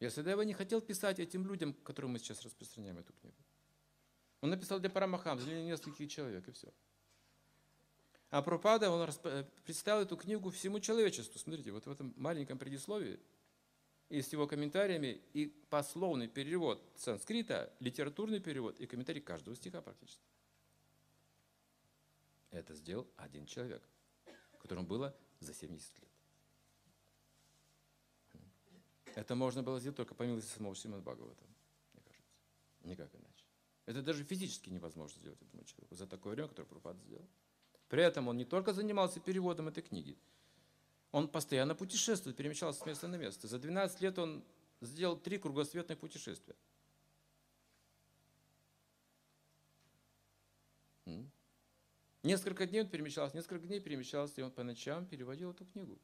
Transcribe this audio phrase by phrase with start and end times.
[0.00, 3.36] Ясадева не хотел писать этим людям, которым мы сейчас распространяем эту книгу.
[4.40, 6.72] Он написал для Парамахам, для нескольких человек, и все.
[8.30, 11.38] А Пропада, он расп- представил эту книгу всему человечеству.
[11.38, 13.20] Смотрите, вот в этом маленьком предисловии
[14.08, 20.22] и с его комментариями, и пословный перевод санскрита, литературный перевод и комментарий каждого стиха практически.
[22.50, 23.82] Это сделал один человек,
[24.60, 26.10] которому было за 70 лет.
[29.14, 31.44] Это можно было сделать только по милости самого Шримад Бхагавата,
[31.94, 32.32] мне кажется.
[32.82, 33.44] Никак иначе.
[33.86, 37.26] Это даже физически невозможно сделать этому человеку за такое время, которое Прабхупада сделал.
[37.88, 40.16] При этом он не только занимался переводом этой книги,
[41.10, 43.48] он постоянно путешествует, перемещался с места на место.
[43.48, 44.44] За 12 лет он
[44.80, 46.54] сделал три кругосветных путешествия.
[52.22, 55.98] Несколько дней он перемещался, несколько дней перемещался, и он по ночам переводил эту книгу.